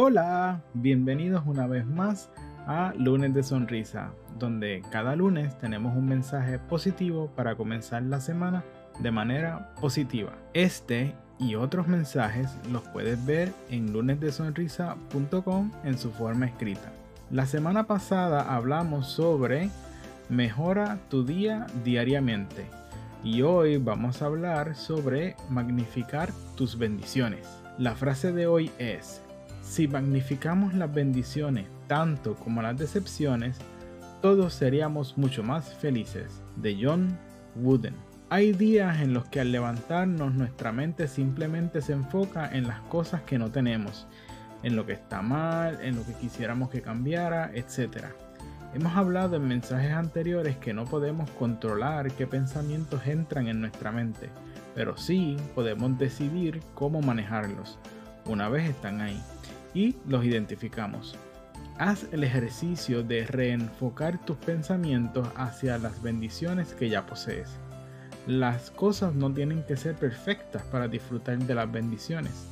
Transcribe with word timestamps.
Hola, 0.00 0.62
bienvenidos 0.74 1.42
una 1.44 1.66
vez 1.66 1.84
más 1.84 2.30
a 2.68 2.92
Lunes 2.96 3.34
de 3.34 3.42
Sonrisa, 3.42 4.12
donde 4.38 4.80
cada 4.92 5.16
lunes 5.16 5.58
tenemos 5.58 5.96
un 5.96 6.06
mensaje 6.06 6.60
positivo 6.60 7.32
para 7.34 7.56
comenzar 7.56 8.04
la 8.04 8.20
semana 8.20 8.62
de 9.00 9.10
manera 9.10 9.74
positiva. 9.80 10.34
Este 10.54 11.16
y 11.40 11.56
otros 11.56 11.88
mensajes 11.88 12.56
los 12.70 12.82
puedes 12.82 13.26
ver 13.26 13.52
en 13.70 13.92
lunesdesonrisa.com 13.92 15.72
en 15.82 15.98
su 15.98 16.12
forma 16.12 16.46
escrita. 16.46 16.92
La 17.32 17.46
semana 17.46 17.88
pasada 17.88 18.54
hablamos 18.54 19.08
sobre 19.08 19.68
mejora 20.28 21.00
tu 21.08 21.24
día 21.24 21.66
diariamente 21.82 22.66
y 23.24 23.42
hoy 23.42 23.78
vamos 23.78 24.22
a 24.22 24.26
hablar 24.26 24.76
sobre 24.76 25.34
magnificar 25.50 26.30
tus 26.54 26.78
bendiciones. 26.78 27.48
La 27.78 27.96
frase 27.96 28.30
de 28.30 28.46
hoy 28.46 28.70
es, 28.78 29.22
si 29.68 29.86
magnificamos 29.86 30.72
las 30.72 30.92
bendiciones 30.92 31.66
tanto 31.88 32.34
como 32.36 32.62
las 32.62 32.78
decepciones, 32.78 33.58
todos 34.22 34.54
seríamos 34.54 35.18
mucho 35.18 35.42
más 35.42 35.74
felices. 35.74 36.42
De 36.56 36.76
John 36.80 37.16
Wooden. 37.54 37.94
Hay 38.30 38.52
días 38.52 39.00
en 39.00 39.14
los 39.14 39.26
que 39.26 39.40
al 39.40 39.52
levantarnos 39.52 40.34
nuestra 40.34 40.72
mente 40.72 41.06
simplemente 41.06 41.82
se 41.82 41.92
enfoca 41.92 42.50
en 42.50 42.66
las 42.66 42.80
cosas 42.82 43.22
que 43.22 43.38
no 43.38 43.50
tenemos, 43.50 44.06
en 44.62 44.74
lo 44.74 44.86
que 44.86 44.94
está 44.94 45.22
mal, 45.22 45.78
en 45.82 45.96
lo 45.96 46.04
que 46.04 46.14
quisiéramos 46.14 46.70
que 46.70 46.82
cambiara, 46.82 47.50
etc. 47.54 48.06
Hemos 48.74 48.96
hablado 48.96 49.36
en 49.36 49.48
mensajes 49.48 49.92
anteriores 49.92 50.56
que 50.56 50.74
no 50.74 50.84
podemos 50.84 51.30
controlar 51.32 52.10
qué 52.12 52.26
pensamientos 52.26 53.06
entran 53.06 53.48
en 53.48 53.60
nuestra 53.60 53.92
mente, 53.92 54.30
pero 54.74 54.96
sí 54.96 55.36
podemos 55.54 55.98
decidir 55.98 56.60
cómo 56.74 57.00
manejarlos 57.00 57.78
una 58.26 58.48
vez 58.48 58.68
están 58.68 59.00
ahí 59.00 59.22
y 59.74 59.96
los 60.06 60.24
identificamos. 60.24 61.16
Haz 61.78 62.06
el 62.12 62.24
ejercicio 62.24 63.02
de 63.02 63.26
reenfocar 63.26 64.24
tus 64.24 64.36
pensamientos 64.38 65.28
hacia 65.36 65.78
las 65.78 66.02
bendiciones 66.02 66.74
que 66.74 66.88
ya 66.88 67.06
posees. 67.06 67.50
Las 68.26 68.70
cosas 68.70 69.14
no 69.14 69.32
tienen 69.32 69.62
que 69.62 69.76
ser 69.76 69.94
perfectas 69.94 70.62
para 70.64 70.88
disfrutar 70.88 71.38
de 71.38 71.54
las 71.54 71.70
bendiciones. 71.70 72.48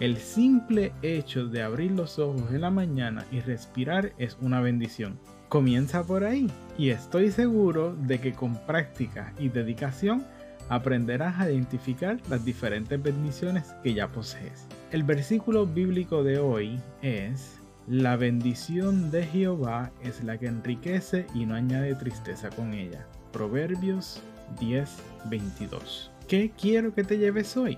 El 0.00 0.16
simple 0.16 0.92
hecho 1.02 1.46
de 1.46 1.62
abrir 1.62 1.92
los 1.92 2.18
ojos 2.18 2.50
en 2.50 2.62
la 2.62 2.70
mañana 2.70 3.24
y 3.30 3.40
respirar 3.40 4.12
es 4.18 4.36
una 4.40 4.60
bendición. 4.60 5.20
Comienza 5.48 6.02
por 6.02 6.24
ahí 6.24 6.50
y 6.76 6.88
estoy 6.88 7.30
seguro 7.30 7.94
de 7.94 8.20
que 8.20 8.32
con 8.32 8.56
práctica 8.66 9.32
y 9.38 9.50
dedicación 9.50 10.26
aprenderás 10.68 11.38
a 11.38 11.50
identificar 11.50 12.18
las 12.28 12.44
diferentes 12.44 13.00
bendiciones 13.00 13.72
que 13.84 13.94
ya 13.94 14.08
posees. 14.08 14.66
El 14.94 15.02
versículo 15.02 15.66
bíblico 15.66 16.22
de 16.22 16.38
hoy 16.38 16.78
es, 17.02 17.58
la 17.88 18.14
bendición 18.14 19.10
de 19.10 19.24
Jehová 19.26 19.90
es 20.04 20.22
la 20.22 20.38
que 20.38 20.46
enriquece 20.46 21.26
y 21.34 21.46
no 21.46 21.56
añade 21.56 21.96
tristeza 21.96 22.48
con 22.50 22.74
ella. 22.74 23.04
Proverbios 23.32 24.22
10:22. 24.60 26.10
¿Qué 26.28 26.52
quiero 26.56 26.94
que 26.94 27.02
te 27.02 27.18
lleves 27.18 27.56
hoy? 27.56 27.76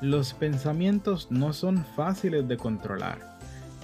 Los 0.00 0.32
pensamientos 0.32 1.26
no 1.28 1.52
son 1.52 1.84
fáciles 1.96 2.46
de 2.46 2.56
controlar. 2.56 3.37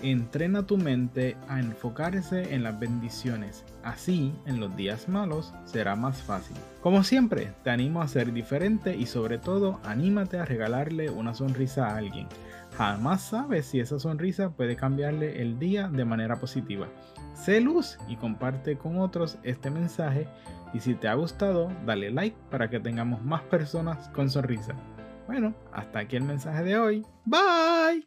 Entrena 0.04 0.66
tu 0.66 0.76
mente 0.76 1.34
a 1.48 1.58
enfocarse 1.58 2.54
en 2.54 2.62
las 2.62 2.78
bendiciones. 2.78 3.64
Así, 3.82 4.34
en 4.44 4.60
los 4.60 4.76
días 4.76 5.08
malos, 5.08 5.54
será 5.64 5.96
más 5.96 6.20
fácil. 6.20 6.54
Como 6.82 7.02
siempre, 7.02 7.54
te 7.62 7.70
animo 7.70 8.02
a 8.02 8.08
ser 8.08 8.30
diferente 8.34 8.94
y 8.94 9.06
sobre 9.06 9.38
todo, 9.38 9.80
anímate 9.82 10.38
a 10.38 10.44
regalarle 10.44 11.08
una 11.08 11.32
sonrisa 11.32 11.86
a 11.86 11.96
alguien. 11.96 12.26
Jamás 12.76 13.22
sabes 13.22 13.64
si 13.64 13.80
esa 13.80 13.98
sonrisa 13.98 14.50
puede 14.50 14.76
cambiarle 14.76 15.40
el 15.40 15.58
día 15.58 15.88
de 15.88 16.04
manera 16.04 16.36
positiva. 16.38 16.86
Sé 17.32 17.62
luz 17.62 17.96
y 18.06 18.16
comparte 18.16 18.76
con 18.76 18.98
otros 18.98 19.38
este 19.42 19.70
mensaje 19.70 20.28
y 20.74 20.80
si 20.80 20.94
te 20.94 21.08
ha 21.08 21.14
gustado, 21.14 21.72
dale 21.86 22.10
like 22.10 22.36
para 22.50 22.68
que 22.68 22.78
tengamos 22.78 23.24
más 23.24 23.40
personas 23.44 24.10
con 24.10 24.28
sonrisa. 24.28 24.74
Bueno, 25.26 25.54
hasta 25.72 26.00
aquí 26.00 26.16
el 26.16 26.24
mensaje 26.24 26.62
de 26.62 26.78
hoy. 26.78 27.06
Bye. 27.24 28.06